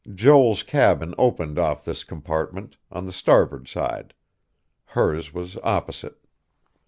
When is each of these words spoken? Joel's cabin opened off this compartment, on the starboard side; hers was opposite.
Joel's 0.11 0.63
cabin 0.63 1.13
opened 1.19 1.59
off 1.59 1.85
this 1.85 2.03
compartment, 2.03 2.75
on 2.91 3.05
the 3.05 3.13
starboard 3.13 3.67
side; 3.67 4.15
hers 4.85 5.31
was 5.31 5.57
opposite. 5.61 6.25